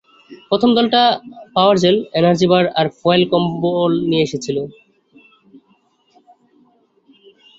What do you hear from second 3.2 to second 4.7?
কম্বল নিয়ে এসেছিল।